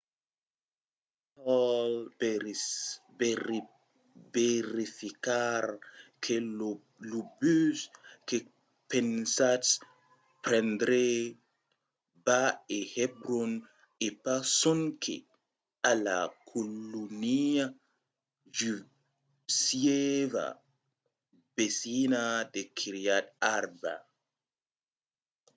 vos 1.47 1.93
cal 2.19 3.63
verificar 4.35 5.65
que 6.23 6.35
lo 6.57 6.71
bus 7.41 7.77
que 8.27 8.37
pensatz 8.91 9.67
prendre 10.45 11.07
va 12.25 12.43
a 12.77 12.79
hebron 12.93 13.51
e 14.05 14.07
pas 14.23 14.43
sonque 14.61 15.15
a 15.89 15.91
la 16.05 16.19
colonia 16.51 17.65
jusieva 18.57 20.47
vesina 21.57 22.21
de 22.53 22.61
kiryat 22.77 23.25
arba 23.57 23.95